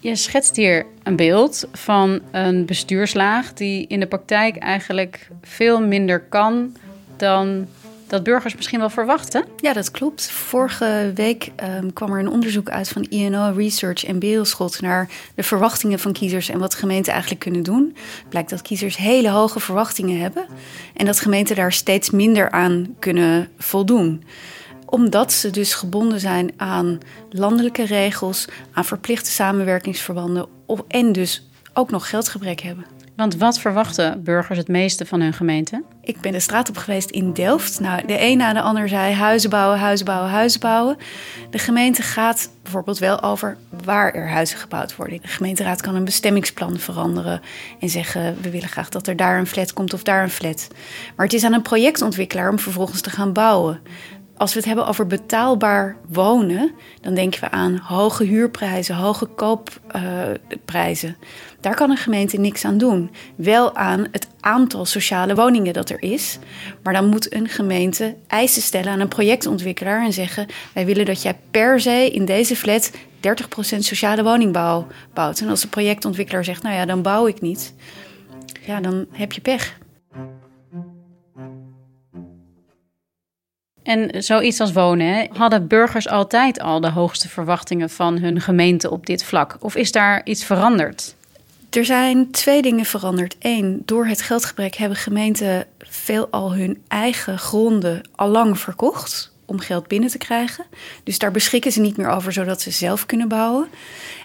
Je 0.00 0.16
schetst 0.16 0.56
hier 0.56 0.86
een 1.02 1.16
beeld 1.16 1.68
van 1.72 2.20
een 2.30 2.66
bestuurslaag 2.66 3.52
die 3.52 3.86
in 3.86 4.00
de 4.00 4.06
praktijk 4.06 4.56
eigenlijk 4.56 5.30
veel 5.42 5.80
minder 5.80 6.20
kan 6.20 6.76
dan 7.16 7.66
dat 8.10 8.22
burgers 8.22 8.54
misschien 8.54 8.78
wel 8.78 8.90
verwachten. 8.90 9.44
Ja, 9.56 9.72
dat 9.72 9.90
klopt. 9.90 10.30
Vorige 10.30 11.12
week 11.14 11.50
um, 11.80 11.92
kwam 11.92 12.12
er 12.12 12.18
een 12.18 12.28
onderzoek 12.28 12.70
uit 12.70 12.88
van 12.88 13.02
INO 13.02 13.52
Research 13.56 14.04
en 14.04 14.18
Beelschot 14.18 14.80
naar 14.80 15.08
de 15.34 15.42
verwachtingen 15.42 15.98
van 15.98 16.12
kiezers 16.12 16.48
en 16.48 16.58
wat 16.58 16.74
gemeenten 16.74 17.12
eigenlijk 17.12 17.42
kunnen 17.42 17.62
doen. 17.62 17.96
Blijkt 18.28 18.50
dat 18.50 18.62
kiezers 18.62 18.96
hele 18.96 19.30
hoge 19.30 19.60
verwachtingen 19.60 20.20
hebben 20.20 20.46
en 20.94 21.06
dat 21.06 21.20
gemeenten 21.20 21.56
daar 21.56 21.72
steeds 21.72 22.10
minder 22.10 22.50
aan 22.50 22.94
kunnen 22.98 23.48
voldoen 23.58 24.24
omdat 24.86 25.32
ze 25.32 25.50
dus 25.50 25.74
gebonden 25.74 26.20
zijn 26.20 26.52
aan 26.56 26.98
landelijke 27.30 27.84
regels, 27.84 28.48
aan 28.72 28.84
verplichte 28.84 29.30
samenwerkingsverbanden 29.30 30.46
en 30.88 31.12
dus 31.12 31.48
ook 31.72 31.90
nog 31.90 32.08
geldgebrek 32.08 32.60
hebben. 32.60 32.84
Want 33.20 33.36
wat 33.36 33.58
verwachten 33.58 34.22
burgers 34.24 34.58
het 34.58 34.68
meeste 34.68 35.06
van 35.06 35.20
hun 35.20 35.32
gemeente? 35.32 35.82
Ik 36.02 36.20
ben 36.20 36.32
de 36.32 36.40
straat 36.40 36.68
op 36.68 36.76
geweest 36.76 37.10
in 37.10 37.32
Delft. 37.32 37.80
Nou, 37.80 38.06
de 38.06 38.20
een 38.20 38.36
na 38.36 38.52
de 38.52 38.60
ander 38.60 38.88
zei 38.88 39.14
huizen 39.14 39.50
bouwen, 39.50 39.78
huizen 39.78 40.06
bouwen, 40.06 40.30
huizen 40.30 40.60
bouwen. 40.60 40.96
De 41.50 41.58
gemeente 41.58 42.02
gaat 42.02 42.50
bijvoorbeeld 42.62 42.98
wel 42.98 43.22
over 43.22 43.56
waar 43.84 44.14
er 44.14 44.28
huizen 44.28 44.58
gebouwd 44.58 44.96
worden. 44.96 45.20
De 45.22 45.28
gemeenteraad 45.28 45.80
kan 45.80 45.94
een 45.94 46.04
bestemmingsplan 46.04 46.78
veranderen 46.78 47.40
en 47.80 47.88
zeggen: 47.88 48.36
we 48.40 48.50
willen 48.50 48.68
graag 48.68 48.88
dat 48.88 49.06
er 49.06 49.16
daar 49.16 49.38
een 49.38 49.46
flat 49.46 49.72
komt 49.72 49.92
of 49.92 50.02
daar 50.02 50.22
een 50.22 50.30
flat. 50.30 50.68
Maar 51.16 51.26
het 51.26 51.34
is 51.34 51.44
aan 51.44 51.52
een 51.52 51.62
projectontwikkelaar 51.62 52.50
om 52.50 52.58
vervolgens 52.58 53.00
te 53.00 53.10
gaan 53.10 53.32
bouwen. 53.32 53.80
Als 54.40 54.52
we 54.52 54.58
het 54.58 54.66
hebben 54.66 54.86
over 54.86 55.06
betaalbaar 55.06 55.96
wonen, 56.08 56.72
dan 57.00 57.14
denken 57.14 57.40
we 57.40 57.50
aan 57.50 57.76
hoge 57.76 58.24
huurprijzen, 58.24 58.94
hoge 58.94 59.26
koopprijzen. 59.26 61.16
Daar 61.60 61.74
kan 61.74 61.90
een 61.90 61.96
gemeente 61.96 62.36
niks 62.36 62.64
aan 62.64 62.78
doen. 62.78 63.10
Wel 63.34 63.76
aan 63.76 64.06
het 64.12 64.28
aantal 64.40 64.84
sociale 64.84 65.34
woningen 65.34 65.72
dat 65.72 65.90
er 65.90 66.02
is. 66.02 66.38
Maar 66.82 66.92
dan 66.92 67.06
moet 67.06 67.34
een 67.34 67.48
gemeente 67.48 68.16
eisen 68.26 68.62
stellen 68.62 68.92
aan 68.92 69.00
een 69.00 69.08
projectontwikkelaar 69.08 70.04
en 70.04 70.12
zeggen: 70.12 70.46
Wij 70.74 70.86
willen 70.86 71.06
dat 71.06 71.22
jij 71.22 71.38
per 71.50 71.80
se 71.80 72.10
in 72.10 72.24
deze 72.24 72.56
flat 72.56 72.90
30% 72.92 72.98
sociale 73.78 74.22
woningbouw 74.22 74.86
bouwt. 75.14 75.40
En 75.40 75.48
als 75.48 75.60
de 75.60 75.68
projectontwikkelaar 75.68 76.44
zegt: 76.44 76.62
Nou 76.62 76.74
ja, 76.74 76.84
dan 76.84 77.02
bouw 77.02 77.26
ik 77.26 77.40
niet. 77.40 77.74
Ja, 78.66 78.80
dan 78.80 79.06
heb 79.12 79.32
je 79.32 79.40
pech. 79.40 79.79
En 83.82 84.22
zoiets 84.22 84.60
als 84.60 84.72
wonen, 84.72 85.28
hadden 85.32 85.66
burgers 85.66 86.08
altijd 86.08 86.60
al 86.60 86.80
de 86.80 86.90
hoogste 86.90 87.28
verwachtingen 87.28 87.90
van 87.90 88.18
hun 88.18 88.40
gemeente 88.40 88.90
op 88.90 89.06
dit 89.06 89.24
vlak? 89.24 89.56
Of 89.60 89.76
is 89.76 89.92
daar 89.92 90.20
iets 90.24 90.44
veranderd? 90.44 91.14
Er 91.70 91.84
zijn 91.84 92.30
twee 92.30 92.62
dingen 92.62 92.84
veranderd. 92.84 93.36
Eén, 93.38 93.82
door 93.84 94.06
het 94.06 94.22
geldgebrek 94.22 94.74
hebben 94.74 94.98
gemeenten 94.98 95.66
veelal 95.78 96.54
hun 96.54 96.82
eigen 96.88 97.38
gronden 97.38 98.08
al 98.14 98.28
lang 98.28 98.58
verkocht 98.58 99.32
om 99.44 99.58
geld 99.58 99.88
binnen 99.88 100.10
te 100.10 100.18
krijgen. 100.18 100.64
Dus 101.04 101.18
daar 101.18 101.30
beschikken 101.30 101.72
ze 101.72 101.80
niet 101.80 101.96
meer 101.96 102.08
over, 102.08 102.32
zodat 102.32 102.60
ze 102.60 102.70
zelf 102.70 103.06
kunnen 103.06 103.28
bouwen. 103.28 103.68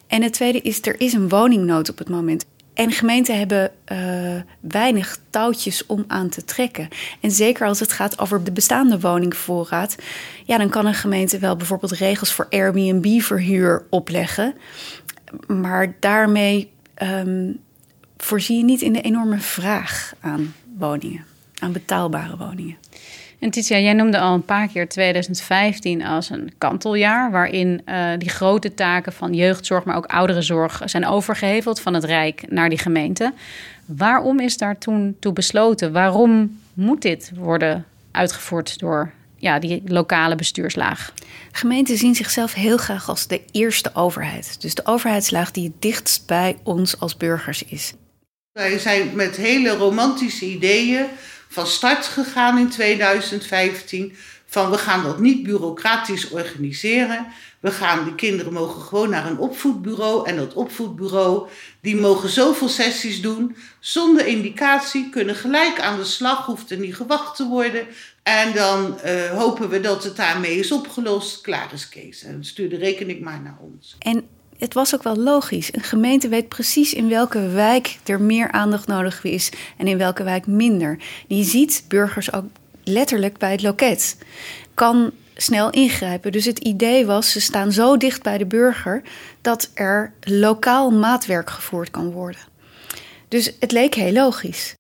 En 0.07 0.21
het 0.21 0.33
tweede 0.33 0.61
is, 0.61 0.81
er 0.81 0.99
is 0.99 1.13
een 1.13 1.29
woningnood 1.29 1.89
op 1.89 1.97
het 1.97 2.09
moment. 2.09 2.45
En 2.75 2.91
gemeenten 2.91 3.37
hebben 3.37 3.71
uh, 3.91 4.41
weinig 4.59 5.17
touwtjes 5.29 5.85
om 5.85 6.03
aan 6.07 6.29
te 6.29 6.43
trekken. 6.43 6.87
En 7.21 7.31
zeker 7.31 7.67
als 7.67 7.79
het 7.79 7.91
gaat 7.91 8.19
over 8.19 8.43
de 8.43 8.51
bestaande 8.51 8.99
woningvoorraad, 8.99 9.95
ja, 10.45 10.57
dan 10.57 10.69
kan 10.69 10.85
een 10.85 10.93
gemeente 10.93 11.39
wel 11.39 11.55
bijvoorbeeld 11.55 11.91
regels 11.91 12.33
voor 12.33 12.47
Airbnb-verhuur 12.49 13.85
opleggen. 13.89 14.55
Maar 15.47 15.95
daarmee 15.99 16.71
um, 17.03 17.59
voorzie 18.17 18.57
je 18.57 18.63
niet 18.63 18.81
in 18.81 18.93
de 18.93 19.01
enorme 19.01 19.39
vraag 19.39 20.13
aan 20.19 20.53
woningen, 20.77 21.25
aan 21.59 21.71
betaalbare 21.71 22.37
woningen. 22.37 22.77
En 23.45 23.51
Titia, 23.51 23.79
jij 23.79 23.93
noemde 23.93 24.19
al 24.19 24.33
een 24.33 24.45
paar 24.45 24.67
keer 24.67 24.89
2015 24.89 26.05
als 26.05 26.29
een 26.29 26.53
kanteljaar, 26.57 27.31
waarin 27.31 27.81
uh, 27.85 28.09
die 28.17 28.29
grote 28.29 28.73
taken 28.73 29.13
van 29.13 29.33
jeugdzorg, 29.33 29.83
maar 29.83 29.95
ook 29.95 30.05
ouderenzorg 30.05 30.81
zijn 30.85 31.07
overgeheveld 31.07 31.79
van 31.79 31.93
het 31.93 32.03
Rijk 32.03 32.43
naar 32.49 32.69
die 32.69 32.77
gemeente. 32.77 33.33
Waarom 33.85 34.39
is 34.39 34.57
daar 34.57 34.77
toen 34.77 35.15
toe 35.19 35.33
besloten? 35.33 35.91
Waarom 35.91 36.59
moet 36.73 37.01
dit 37.01 37.31
worden 37.35 37.85
uitgevoerd 38.11 38.79
door 38.79 39.11
ja, 39.37 39.59
die 39.59 39.81
lokale 39.85 40.35
bestuurslaag? 40.35 41.13
Gemeenten 41.51 41.97
zien 41.97 42.15
zichzelf 42.15 42.53
heel 42.53 42.77
graag 42.77 43.09
als 43.09 43.27
de 43.27 43.41
eerste 43.51 43.91
overheid. 43.93 44.61
Dus 44.61 44.75
de 44.75 44.85
overheidslaag 44.85 45.51
die 45.51 45.63
het 45.63 45.81
dichtst 45.81 46.27
bij 46.27 46.57
ons 46.63 46.99
als 46.99 47.17
burgers 47.17 47.63
is. 47.63 47.93
Wij 48.51 48.79
zijn 48.79 49.15
met 49.15 49.35
hele 49.35 49.69
romantische 49.69 50.45
ideeën 50.45 51.05
van 51.55 51.67
start 51.67 52.05
gegaan 52.05 52.57
in 52.57 52.69
2015. 52.69 54.15
Van 54.45 54.71
we 54.71 54.77
gaan 54.77 55.03
dat 55.03 55.19
niet 55.19 55.43
bureaucratisch 55.43 56.29
organiseren. 56.29 57.27
We 57.59 57.71
gaan, 57.71 58.03
die 58.03 58.15
kinderen 58.15 58.53
mogen 58.53 58.81
gewoon 58.81 59.09
naar 59.09 59.25
een 59.25 59.37
opvoedbureau. 59.37 60.27
En 60.27 60.35
dat 60.35 60.53
opvoedbureau, 60.53 61.47
die 61.81 61.95
mogen 61.95 62.29
zoveel 62.29 62.69
sessies 62.69 63.21
doen. 63.21 63.55
Zonder 63.79 64.27
indicatie, 64.27 65.09
kunnen 65.09 65.35
gelijk 65.35 65.79
aan 65.79 65.97
de 65.97 66.03
slag, 66.03 66.45
hoeft 66.45 66.71
er 66.71 66.77
niet 66.77 66.95
gewacht 66.95 67.35
te 67.35 67.47
worden. 67.47 67.87
En 68.23 68.53
dan 68.53 68.99
uh, 69.05 69.37
hopen 69.37 69.69
we 69.69 69.79
dat 69.79 70.03
het 70.03 70.15
daarmee 70.15 70.57
is 70.57 70.71
opgelost. 70.71 71.41
Klaar 71.41 71.73
is 71.73 71.89
Kees. 71.89 72.23
En 72.23 72.45
stuur 72.45 72.69
de 72.69 72.77
rekening 72.77 73.21
maar 73.21 73.41
naar 73.41 73.57
ons. 73.59 73.95
En 73.99 74.27
het 74.57 74.73
was 74.73 74.95
ook 74.95 75.03
wel 75.03 75.15
logisch. 75.15 75.73
Een 75.73 75.83
gemeente 75.83 76.27
weet 76.27 76.47
precies 76.47 76.93
in 76.93 77.09
welke 77.09 77.47
wijk 77.47 77.97
er 78.05 78.21
meer 78.21 78.51
aandacht 78.51 78.87
nodig 78.87 79.23
is 79.23 79.51
en 79.77 79.87
in 79.87 79.97
welke 79.97 80.23
wijk 80.23 80.47
minder. 80.47 80.97
Die 81.27 81.43
ziet 81.43 81.85
burgers 81.87 82.33
ook 82.33 82.45
letterlijk 82.83 83.37
bij 83.37 83.51
het 83.51 83.61
loket. 83.61 84.17
Kan 84.73 85.11
snel 85.35 85.69
ingrijpen. 85.69 86.31
Dus 86.31 86.45
het 86.45 86.59
idee 86.59 87.05
was, 87.05 87.31
ze 87.31 87.41
staan 87.41 87.71
zo 87.71 87.97
dicht 87.97 88.23
bij 88.23 88.37
de 88.37 88.45
burger 88.45 89.01
dat 89.41 89.71
er 89.73 90.13
lokaal 90.19 90.91
maatwerk 90.91 91.49
gevoerd 91.49 91.91
kan 91.91 92.11
worden. 92.11 92.41
Dus 93.27 93.51
het 93.59 93.71
leek 93.71 93.95
heel 93.95 94.11
logisch. 94.11 94.73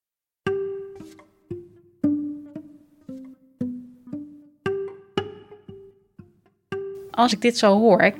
Als 7.11 7.33
ik 7.33 7.41
dit 7.41 7.57
zo 7.57 7.79
hoor, 7.79 8.13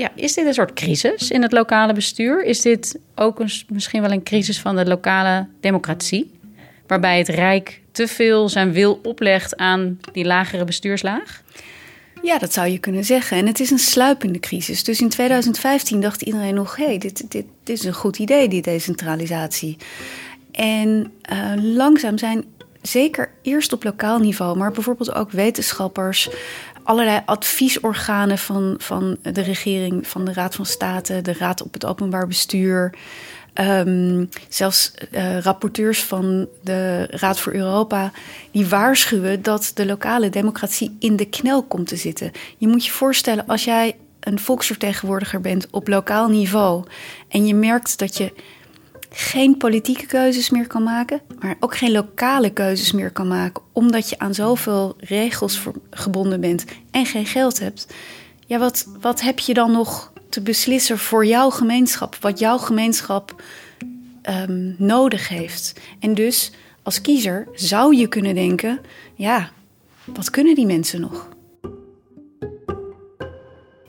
ja, 0.00 0.10
is 0.14 0.34
dit 0.34 0.46
een 0.46 0.54
soort 0.54 0.72
crisis 0.72 1.30
in 1.30 1.42
het 1.42 1.52
lokale 1.52 1.92
bestuur? 1.92 2.44
Is 2.44 2.60
dit 2.60 2.98
ook 3.14 3.40
een, 3.40 3.50
misschien 3.68 4.00
wel 4.02 4.12
een 4.12 4.22
crisis 4.22 4.60
van 4.60 4.76
de 4.76 4.86
lokale 4.86 5.46
democratie? 5.60 6.30
Waarbij 6.86 7.18
het 7.18 7.28
Rijk 7.28 7.80
te 7.92 8.06
veel 8.08 8.48
zijn 8.48 8.72
wil 8.72 9.00
oplegt 9.02 9.56
aan 9.56 9.98
die 10.12 10.24
lagere 10.24 10.64
bestuurslaag? 10.64 11.42
Ja, 12.22 12.38
dat 12.38 12.52
zou 12.52 12.68
je 12.68 12.78
kunnen 12.78 13.04
zeggen. 13.04 13.36
En 13.36 13.46
het 13.46 13.60
is 13.60 13.70
een 13.70 13.78
sluipende 13.78 14.40
crisis. 14.40 14.84
Dus 14.84 15.00
in 15.00 15.08
2015 15.08 16.00
dacht 16.00 16.22
iedereen 16.22 16.54
nog: 16.54 16.76
hé, 16.76 16.84
hey, 16.84 16.98
dit, 16.98 17.30
dit, 17.30 17.46
dit 17.64 17.78
is 17.78 17.84
een 17.84 17.92
goed 17.92 18.18
idee, 18.18 18.48
die 18.48 18.62
decentralisatie. 18.62 19.76
En 20.52 21.12
uh, 21.32 21.52
langzaam 21.56 22.18
zijn 22.18 22.44
zeker 22.82 23.32
eerst 23.42 23.72
op 23.72 23.84
lokaal 23.84 24.18
niveau, 24.18 24.56
maar 24.56 24.72
bijvoorbeeld 24.72 25.14
ook 25.14 25.30
wetenschappers, 25.30 26.30
allerlei 26.90 27.20
adviesorganen 27.24 28.38
van, 28.38 28.74
van 28.78 29.16
de 29.22 29.40
regering, 29.40 30.06
van 30.06 30.24
de 30.24 30.32
Raad 30.32 30.54
van 30.54 30.66
State, 30.66 31.22
de 31.22 31.32
Raad 31.32 31.62
op 31.62 31.72
het 31.72 31.84
Openbaar 31.84 32.26
Bestuur. 32.26 32.94
Um, 33.54 34.28
zelfs 34.48 34.92
uh, 35.10 35.38
rapporteurs 35.38 36.04
van 36.04 36.48
de 36.62 37.06
Raad 37.10 37.40
voor 37.40 37.52
Europa, 37.54 38.12
die 38.50 38.66
waarschuwen 38.66 39.42
dat 39.42 39.70
de 39.74 39.86
lokale 39.86 40.28
democratie 40.28 40.96
in 40.98 41.16
de 41.16 41.24
knel 41.24 41.62
komt 41.62 41.86
te 41.86 41.96
zitten. 41.96 42.30
Je 42.58 42.68
moet 42.68 42.84
je 42.84 42.90
voorstellen, 42.90 43.46
als 43.46 43.64
jij 43.64 43.96
een 44.20 44.38
volksvertegenwoordiger 44.38 45.40
bent 45.40 45.66
op 45.70 45.88
lokaal 45.88 46.28
niveau 46.28 46.84
en 47.28 47.46
je 47.46 47.54
merkt 47.54 47.98
dat 47.98 48.16
je 48.16 48.32
geen 49.10 49.56
politieke 49.56 50.06
keuzes 50.06 50.50
meer 50.50 50.66
kan 50.66 50.82
maken, 50.82 51.20
maar 51.38 51.56
ook 51.60 51.76
geen 51.76 51.92
lokale 51.92 52.50
keuzes 52.50 52.92
meer 52.92 53.10
kan 53.10 53.28
maken, 53.28 53.62
omdat 53.72 54.08
je 54.08 54.18
aan 54.18 54.34
zoveel 54.34 54.96
regels 54.98 55.62
gebonden 55.90 56.40
bent 56.40 56.64
en 56.90 57.06
geen 57.06 57.26
geld 57.26 57.58
hebt. 57.58 57.86
Ja, 58.46 58.58
wat, 58.58 58.86
wat 59.00 59.20
heb 59.20 59.38
je 59.38 59.54
dan 59.54 59.72
nog 59.72 60.12
te 60.28 60.40
beslissen 60.40 60.98
voor 60.98 61.26
jouw 61.26 61.50
gemeenschap, 61.50 62.16
wat 62.20 62.38
jouw 62.38 62.58
gemeenschap 62.58 63.42
um, 64.28 64.74
nodig 64.78 65.28
heeft? 65.28 65.80
En 65.98 66.14
dus 66.14 66.52
als 66.82 67.00
kiezer 67.00 67.48
zou 67.54 67.96
je 67.96 68.08
kunnen 68.08 68.34
denken: 68.34 68.80
ja, 69.14 69.50
wat 70.04 70.30
kunnen 70.30 70.54
die 70.54 70.66
mensen 70.66 71.00
nog? 71.00 71.28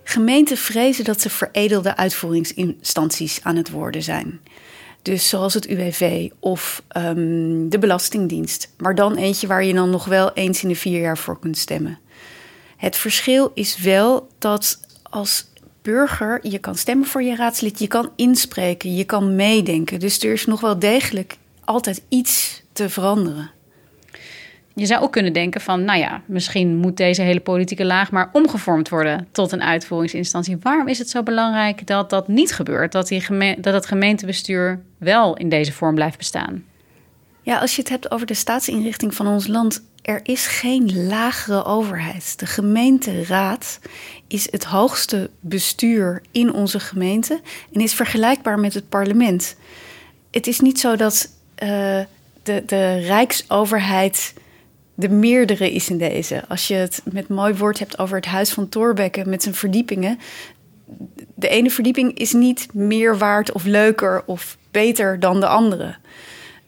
Gemeenten 0.04 0.58
vrezen 0.58 1.04
dat 1.04 1.22
ze 1.22 1.30
veredelde 1.30 1.96
uitvoeringsinstanties 1.96 3.44
aan 3.44 3.56
het 3.56 3.70
worden 3.70 4.04
zijn. 4.04 4.40
Dus 5.02 5.30
zoals 5.30 5.54
het 5.54 5.68
UWV 5.68 6.30
of 6.40 6.84
um, 6.98 7.70
de 7.70 7.80
Belastingdienst. 7.80 8.74
Maar 8.78 8.96
dan 8.96 9.16
eentje 9.16 9.48
waar 9.48 9.64
je 9.64 9.74
dan 9.74 9.90
nog 9.90 10.06
wel 10.06 10.34
eens 10.34 10.64
in 10.64 10.70
de 10.70 10.76
vier 10.76 11.00
jaar 11.00 11.18
voor 11.18 11.40
kunt 11.40 11.58
stemmen. 11.58 12.00
Het 12.78 12.96
verschil 12.96 13.52
is 13.54 13.78
wel 13.78 14.28
dat 14.38 14.80
als 15.04 15.46
burger 15.82 16.40
je 16.42 16.60
kan 16.60 16.76
stemmen 16.76 17.08
voor 17.08 17.24
je 17.24 17.36
raadslid, 17.36 17.80
je 17.80 17.88
kan 17.88 18.12
inspreken, 18.16 18.96
je 18.96 19.04
kan 19.04 19.36
meedenken. 19.36 20.00
Dus 20.00 20.24
er 20.24 20.34
is 20.34 20.46
nog 20.46 20.62
wel 20.62 20.80
degelijk 20.80 21.38
altijd 21.66 22.02
iets 22.10 22.64
te 22.74 22.90
veranderen. 22.90 23.52
Je 24.74 24.86
zou 24.86 25.02
ook 25.02 25.12
kunnen 25.12 25.34
denken 25.34 25.62
van, 25.62 25.84
nou 25.84 26.00
ja, 26.00 26.22
misschien 26.26 26.78
moet 26.78 26.98
deze 26.98 27.22
hele 27.22 27.40
politieke 27.40 27.86
laag 27.86 28.12
maar 28.12 28.30
omgevormd 28.32 28.90
worden 28.90 29.28
tot 29.32 29.52
een 29.52 29.64
uitvoeringsinstantie. 29.64 30.58
Waarom 30.62 30.88
is 30.88 30.98
het 30.98 31.10
zo 31.10 31.24
belangrijk 31.24 31.88
dat 31.88 32.10
dat 32.10 32.28
niet 32.28 32.54
gebeurt? 32.54 32.92
Dat, 32.92 33.10
dat 33.58 33.74
het 33.74 33.86
gemeentebestuur 33.86 34.82
wel 34.98 35.38
in 35.38 35.50
deze 35.50 35.74
vorm 35.74 35.96
blijft 35.96 36.18
bestaan? 36.18 36.64
Ja, 37.42 37.60
als 37.60 37.76
je 37.76 37.82
het 37.82 37.90
hebt 37.90 38.12
over 38.12 38.28
de 38.28 38.34
staatsinrichting 38.34 39.16
van 39.16 39.28
ons 39.28 39.48
land, 39.48 39.82
er 40.02 40.20
is 40.24 40.48
geen 40.48 41.08
lagere 41.08 41.64
overheid. 41.64 42.40
De 42.40 42.46
gemeenteraad 42.46 43.80
is 44.28 44.52
het 44.52 44.64
hoogste 44.64 45.30
bestuur 45.40 46.22
in 46.32 46.54
onze 46.54 46.80
gemeente 46.80 47.42
en 47.74 47.82
is 47.82 47.94
vergelijkbaar 47.94 48.60
met 48.60 48.74
het 48.74 48.90
parlement. 48.90 49.56
Het 50.32 50.48
is 50.48 50.60
niet 50.60 50.80
zo 50.80 50.96
dat 50.96 51.30
uh, 51.64 51.70
de, 52.44 52.64
de 52.66 52.98
Rijksoverheid 52.98 54.34
de 54.96 55.10
meerdere 55.10 55.72
is 55.72 55.90
in 55.90 55.98
deze. 55.98 56.44
Als 56.48 56.68
je 56.68 56.74
het 56.74 57.02
met 57.12 57.28
mooi 57.28 57.54
woord 57.54 57.80
hebt 57.80 58.00
over 58.00 58.16
het 58.16 58.26
huis 58.26 58.52
van 58.52 58.70
Thorbecke 58.70 59.26
met 59.26 59.44
zijn 59.44 59.56
verdiepingen. 59.56 60.20
De 61.36 61.48
ene 61.48 61.70
verdieping 61.70 62.18
is 62.18 62.34
niet 62.34 62.74
meer 62.74 63.18
waard 63.18 63.52
of 63.52 63.64
leuker 63.64 64.24
of 64.26 64.58
beter 64.72 65.20
dan 65.20 65.40
de 65.40 65.48
andere. 65.48 65.96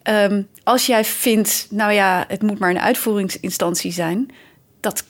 Um, 0.04 0.48
als 0.64 0.86
jij 0.86 1.06
vindt, 1.06 1.68
nou 1.70 1.92
ja, 1.92 2.26
het 2.28 2.42
moet 2.42 2.60
maar 2.60 2.70
een 2.70 2.80
uitvoeringsinstantie 2.80 3.92
zijn, 3.92 4.30
dat 4.80 5.04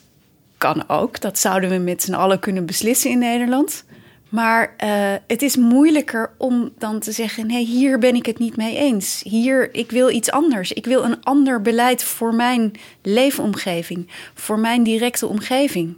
kan 0.58 0.88
ook. 0.88 1.20
Dat 1.20 1.38
zouden 1.38 1.70
we 1.70 1.76
met 1.76 2.02
z'n 2.02 2.14
allen 2.14 2.38
kunnen 2.38 2.66
beslissen 2.66 3.10
in 3.10 3.18
Nederland. 3.18 3.84
Maar 4.34 4.74
uh, 4.84 5.12
het 5.26 5.42
is 5.42 5.56
moeilijker 5.56 6.30
om 6.38 6.72
dan 6.78 7.00
te 7.00 7.12
zeggen: 7.12 7.46
nee, 7.46 7.64
hier 7.64 7.98
ben 7.98 8.14
ik 8.14 8.26
het 8.26 8.38
niet 8.38 8.56
mee 8.56 8.76
eens. 8.76 9.22
Hier, 9.24 9.74
ik 9.74 9.90
wil 9.90 10.10
iets 10.10 10.30
anders. 10.30 10.72
Ik 10.72 10.84
wil 10.84 11.04
een 11.04 11.24
ander 11.24 11.62
beleid 11.62 12.02
voor 12.02 12.34
mijn 12.34 12.72
leefomgeving, 13.02 14.08
voor 14.34 14.58
mijn 14.58 14.82
directe 14.82 15.26
omgeving. 15.26 15.94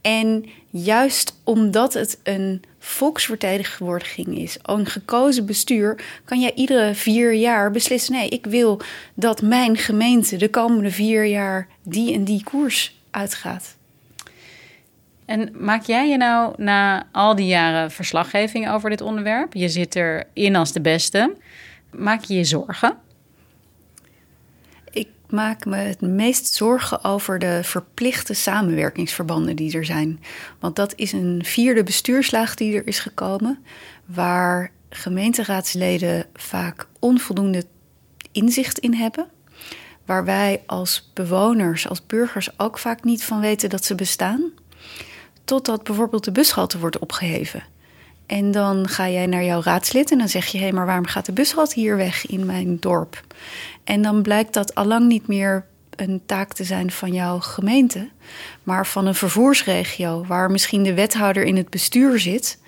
En 0.00 0.44
juist 0.70 1.40
omdat 1.44 1.94
het 1.94 2.18
een 2.22 2.62
volksvertegenwoordiging 2.78 4.38
is, 4.38 4.58
een 4.62 4.86
gekozen 4.86 5.46
bestuur, 5.46 6.04
kan 6.24 6.40
jij 6.40 6.52
iedere 6.54 6.94
vier 6.94 7.32
jaar 7.32 7.70
beslissen: 7.70 8.14
nee, 8.14 8.28
ik 8.28 8.46
wil 8.46 8.80
dat 9.14 9.42
mijn 9.42 9.76
gemeente 9.76 10.36
de 10.36 10.50
komende 10.50 10.90
vier 10.90 11.24
jaar 11.24 11.68
die 11.82 12.14
en 12.14 12.24
die 12.24 12.44
koers 12.44 13.00
uitgaat. 13.10 13.76
En 15.24 15.52
maak 15.58 15.82
jij 15.82 16.08
je 16.08 16.16
nou 16.16 16.54
na 16.56 17.06
al 17.12 17.34
die 17.34 17.46
jaren 17.46 17.90
verslaggeving 17.90 18.70
over 18.70 18.90
dit 18.90 19.00
onderwerp, 19.00 19.54
je 19.54 19.68
zit 19.68 19.96
erin 19.96 20.56
als 20.56 20.72
de 20.72 20.80
beste, 20.80 21.36
maak 21.90 22.24
je 22.24 22.34
je 22.34 22.44
zorgen? 22.44 22.96
Ik 24.90 25.08
maak 25.28 25.64
me 25.64 25.76
het 25.76 26.00
meest 26.00 26.54
zorgen 26.54 27.04
over 27.04 27.38
de 27.38 27.60
verplichte 27.62 28.34
samenwerkingsverbanden 28.34 29.56
die 29.56 29.76
er 29.76 29.84
zijn. 29.84 30.20
Want 30.60 30.76
dat 30.76 30.92
is 30.96 31.12
een 31.12 31.40
vierde 31.44 31.82
bestuurslaag 31.82 32.54
die 32.54 32.76
er 32.76 32.86
is 32.86 32.98
gekomen, 32.98 33.64
waar 34.04 34.70
gemeenteraadsleden 34.90 36.26
vaak 36.34 36.86
onvoldoende 36.98 37.64
inzicht 38.32 38.78
in 38.78 38.94
hebben. 38.94 39.26
Waar 40.06 40.24
wij 40.24 40.62
als 40.66 41.10
bewoners, 41.14 41.88
als 41.88 42.06
burgers 42.06 42.58
ook 42.58 42.78
vaak 42.78 43.04
niet 43.04 43.24
van 43.24 43.40
weten 43.40 43.70
dat 43.70 43.84
ze 43.84 43.94
bestaan. 43.94 44.50
Totdat 45.44 45.82
bijvoorbeeld 45.82 46.24
de 46.24 46.32
bushalte 46.32 46.78
wordt 46.78 46.98
opgeheven. 46.98 47.62
En 48.26 48.50
dan 48.50 48.88
ga 48.88 49.08
jij 49.08 49.26
naar 49.26 49.44
jouw 49.44 49.62
raadslid 49.62 50.10
en 50.10 50.18
dan 50.18 50.28
zeg 50.28 50.46
je: 50.46 50.58
hé, 50.58 50.64
hey, 50.64 50.72
maar 50.72 50.86
waarom 50.86 51.06
gaat 51.06 51.26
de 51.26 51.32
bushalte 51.32 51.80
hier 51.80 51.96
weg 51.96 52.26
in 52.26 52.46
mijn 52.46 52.76
dorp? 52.80 53.24
En 53.84 54.02
dan 54.02 54.22
blijkt 54.22 54.54
dat 54.54 54.74
allang 54.74 55.08
niet 55.08 55.26
meer 55.26 55.64
een 55.96 56.22
taak 56.26 56.52
te 56.52 56.64
zijn 56.64 56.90
van 56.90 57.12
jouw 57.12 57.38
gemeente, 57.38 58.08
maar 58.62 58.86
van 58.86 59.06
een 59.06 59.14
vervoersregio, 59.14 60.24
waar 60.26 60.50
misschien 60.50 60.82
de 60.82 60.94
wethouder 60.94 61.44
in 61.44 61.56
het 61.56 61.70
bestuur 61.70 62.18
zit, 62.20 62.58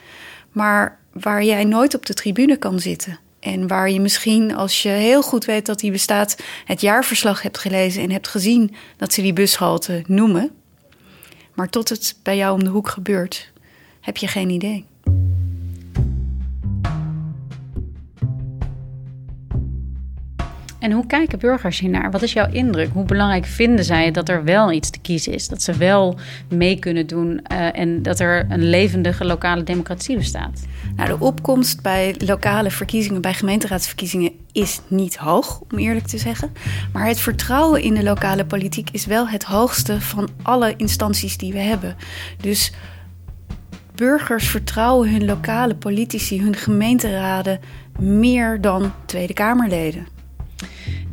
maar 0.52 0.98
waar 1.12 1.44
jij 1.44 1.64
nooit 1.64 1.94
op 1.94 2.06
de 2.06 2.14
tribune 2.14 2.56
kan 2.56 2.80
zitten. 2.80 3.18
En 3.40 3.66
waar 3.68 3.90
je 3.90 4.00
misschien, 4.00 4.54
als 4.54 4.82
je 4.82 4.88
heel 4.88 5.22
goed 5.22 5.44
weet 5.44 5.66
dat 5.66 5.78
die 5.78 5.90
bestaat, 5.90 6.36
het 6.64 6.80
jaarverslag 6.80 7.42
hebt 7.42 7.58
gelezen 7.58 8.02
en 8.02 8.10
hebt 8.10 8.28
gezien 8.28 8.74
dat 8.96 9.12
ze 9.12 9.22
die 9.22 9.32
bushalte 9.32 10.02
noemen. 10.06 10.50
Maar 11.54 11.68
tot 11.68 11.88
het 11.88 12.16
bij 12.22 12.36
jou 12.36 12.52
om 12.52 12.64
de 12.64 12.70
hoek 12.70 12.88
gebeurt, 12.88 13.52
heb 14.00 14.16
je 14.16 14.28
geen 14.28 14.50
idee. 14.50 14.86
En 20.84 20.92
hoe 20.92 21.06
kijken 21.06 21.38
burgers 21.38 21.78
hiernaar? 21.78 22.10
Wat 22.10 22.22
is 22.22 22.32
jouw 22.32 22.50
indruk? 22.50 22.90
Hoe 22.92 23.04
belangrijk 23.04 23.44
vinden 23.46 23.84
zij 23.84 24.10
dat 24.10 24.28
er 24.28 24.44
wel 24.44 24.72
iets 24.72 24.90
te 24.90 24.98
kiezen 24.98 25.32
is? 25.32 25.48
Dat 25.48 25.62
ze 25.62 25.72
wel 25.72 26.18
mee 26.48 26.78
kunnen 26.78 27.06
doen 27.06 27.28
uh, 27.52 27.78
en 27.78 28.02
dat 28.02 28.20
er 28.20 28.46
een 28.48 28.68
levendige 28.68 29.24
lokale 29.24 29.62
democratie 29.62 30.16
bestaat? 30.16 30.66
Nou, 30.96 31.08
de 31.08 31.24
opkomst 31.24 31.82
bij 31.82 32.14
lokale 32.18 32.70
verkiezingen, 32.70 33.20
bij 33.20 33.34
gemeenteraadsverkiezingen, 33.34 34.32
is 34.52 34.80
niet 34.88 35.16
hoog, 35.16 35.60
om 35.70 35.78
eerlijk 35.78 36.06
te 36.06 36.18
zeggen. 36.18 36.52
Maar 36.92 37.06
het 37.06 37.20
vertrouwen 37.20 37.82
in 37.82 37.94
de 37.94 38.02
lokale 38.02 38.44
politiek 38.44 38.88
is 38.90 39.06
wel 39.06 39.28
het 39.28 39.44
hoogste 39.44 40.00
van 40.00 40.28
alle 40.42 40.74
instanties 40.76 41.36
die 41.36 41.52
we 41.52 41.58
hebben. 41.58 41.96
Dus 42.40 42.72
burgers 43.94 44.48
vertrouwen 44.48 45.10
hun 45.10 45.24
lokale 45.24 45.74
politici, 45.74 46.42
hun 46.42 46.56
gemeenteraden, 46.56 47.60
meer 47.98 48.60
dan 48.60 48.92
Tweede 49.06 49.32
Kamerleden. 49.32 50.13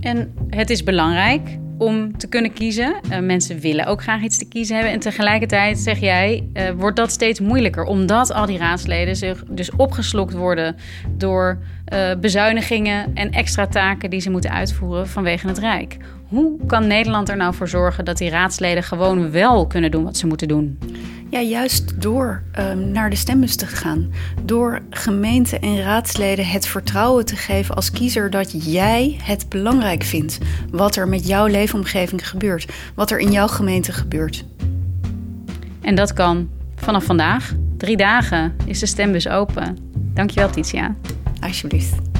En 0.01 0.33
het 0.49 0.69
is 0.69 0.83
belangrijk 0.83 1.59
om 1.77 2.17
te 2.17 2.27
kunnen 2.27 2.53
kiezen. 2.53 2.95
Uh, 3.11 3.19
mensen 3.19 3.59
willen 3.59 3.85
ook 3.85 4.01
graag 4.01 4.21
iets 4.21 4.37
te 4.37 4.47
kiezen 4.47 4.75
hebben. 4.75 4.93
En 4.93 4.99
tegelijkertijd 4.99 5.79
zeg 5.79 5.99
jij, 5.99 6.49
uh, 6.53 6.69
wordt 6.69 6.97
dat 6.97 7.11
steeds 7.11 7.39
moeilijker. 7.39 7.83
Omdat 7.83 8.33
al 8.33 8.45
die 8.45 8.57
raadsleden 8.57 9.15
zich 9.15 9.43
dus 9.49 9.71
opgeslokt 9.75 10.33
worden 10.33 10.75
door 11.17 11.57
uh, 11.93 12.15
bezuinigingen 12.19 13.15
en 13.15 13.31
extra 13.31 13.67
taken 13.67 14.09
die 14.09 14.19
ze 14.19 14.29
moeten 14.29 14.51
uitvoeren 14.51 15.07
vanwege 15.07 15.47
het 15.47 15.57
Rijk. 15.57 15.97
Hoe 16.27 16.65
kan 16.65 16.87
Nederland 16.87 17.29
er 17.29 17.37
nou 17.37 17.53
voor 17.53 17.67
zorgen 17.67 18.05
dat 18.05 18.17
die 18.17 18.29
raadsleden 18.29 18.83
gewoon 18.83 19.31
wel 19.31 19.67
kunnen 19.67 19.91
doen 19.91 20.03
wat 20.03 20.17
ze 20.17 20.27
moeten 20.27 20.47
doen? 20.47 20.77
Ja, 21.31 21.41
juist 21.41 22.01
door 22.01 22.43
um, 22.59 22.91
naar 22.91 23.09
de 23.09 23.15
stembus 23.15 23.55
te 23.55 23.65
gaan. 23.65 24.11
Door 24.43 24.79
gemeenten 24.89 25.61
en 25.61 25.81
raadsleden 25.81 26.47
het 26.47 26.67
vertrouwen 26.67 27.25
te 27.25 27.35
geven 27.35 27.75
als 27.75 27.91
kiezer 27.91 28.29
dat 28.29 28.73
jij 28.73 29.17
het 29.23 29.49
belangrijk 29.49 30.03
vindt. 30.03 30.37
Wat 30.71 30.95
er 30.95 31.07
met 31.07 31.27
jouw 31.27 31.47
leefomgeving 31.47 32.29
gebeurt. 32.29 32.73
Wat 32.95 33.11
er 33.11 33.19
in 33.19 33.31
jouw 33.31 33.47
gemeente 33.47 33.91
gebeurt. 33.91 34.45
En 35.81 35.95
dat 35.95 36.13
kan 36.13 36.49
vanaf 36.75 37.03
vandaag. 37.03 37.53
Drie 37.77 37.97
dagen 37.97 38.55
is 38.65 38.79
de 38.79 38.85
stembus 38.85 39.27
open. 39.27 39.77
Dankjewel, 40.13 40.49
Titia. 40.49 40.95
Alsjeblieft. 41.39 42.10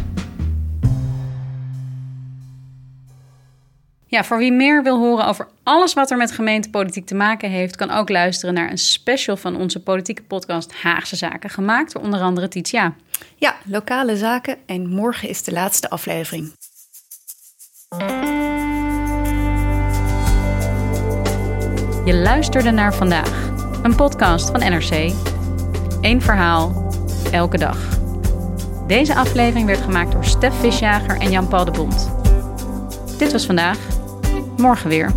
Ja, 4.11 4.23
voor 4.23 4.37
wie 4.37 4.51
meer 4.51 4.83
wil 4.83 4.99
horen 4.99 5.25
over 5.25 5.47
alles 5.63 5.93
wat 5.93 6.11
er 6.11 6.17
met 6.17 6.31
gemeentepolitiek 6.31 7.05
te 7.05 7.15
maken 7.15 7.49
heeft, 7.49 7.75
kan 7.75 7.91
ook 7.91 8.09
luisteren 8.09 8.53
naar 8.53 8.71
een 8.71 8.77
special 8.77 9.37
van 9.37 9.55
onze 9.55 9.83
politieke 9.83 10.23
podcast 10.23 10.73
Haagse 10.73 11.15
Zaken, 11.15 11.49
gemaakt 11.49 11.93
door 11.93 12.01
onder 12.01 12.21
andere 12.21 12.47
Titia. 12.47 12.93
Ja, 13.35 13.55
lokale 13.65 14.17
zaken 14.17 14.57
en 14.65 14.89
morgen 14.89 15.29
is 15.29 15.43
de 15.43 15.51
laatste 15.51 15.89
aflevering. 15.89 16.53
Je 22.05 22.13
luisterde 22.13 22.71
naar 22.71 22.93
vandaag, 22.93 23.51
een 23.83 23.95
podcast 23.95 24.49
van 24.49 24.59
NRC. 24.59 25.13
Eén 26.01 26.21
verhaal, 26.21 26.91
elke 27.31 27.57
dag. 27.57 27.99
Deze 28.87 29.15
aflevering 29.15 29.65
werd 29.65 29.81
gemaakt 29.81 30.11
door 30.11 30.25
Stef 30.25 30.53
Visjager 30.59 31.19
en 31.19 31.31
Jan-Paul 31.31 31.65
de 31.65 31.71
Bond. 31.71 32.11
Dit 33.17 33.31
was 33.31 33.45
vandaag. 33.45 33.99
Morgen 34.61 34.89
weer. 34.89 35.11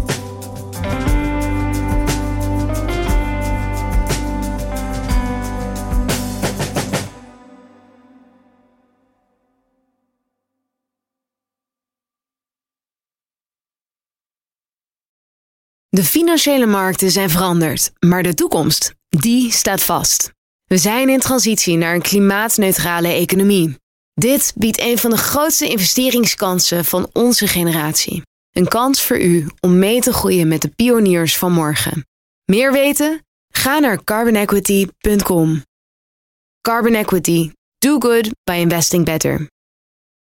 De 15.89 16.05
financiële 16.05 16.67
markten 16.67 17.11
zijn 17.11 17.31
veranderd, 17.31 17.93
maar 18.01 18.23
de 18.23 18.35
toekomst, 18.35 18.95
die 19.09 19.53
staat 19.53 19.83
vast. 19.83 20.33
We 20.65 20.77
zijn 20.77 21.09
in 21.09 21.21
transitie 21.21 21.77
naar 21.77 21.95
een 21.95 22.03
klimaatneutrale 22.03 23.09
economie. 23.09 23.77
Dit 24.15 24.53
biedt 24.57 24.81
een 24.81 24.99
van 24.99 25.11
de 25.11 25.17
grootste 25.17 25.69
investeringskansen 25.69 26.85
van 26.85 27.11
onze 27.13 27.47
generatie. 27.47 28.23
Een 28.55 28.69
kans 28.69 29.03
voor 29.03 29.21
u 29.21 29.47
om 29.61 29.79
mee 29.79 30.01
te 30.01 30.13
groeien 30.13 30.49
met 30.49 30.63
de 30.63 30.69
pioniers 30.69 31.39
van 31.39 31.53
morgen. 31.53 32.07
Meer 32.45 32.73
weten? 32.73 33.25
Ga 33.49 33.79
naar 33.79 34.05
carbonequity.com. 34.05 35.63
Carbon 36.61 36.95
Equity. 36.95 37.53
Do 37.79 37.99
good 37.99 38.31
by 38.45 38.53
investing 38.53 39.05
better. 39.05 39.49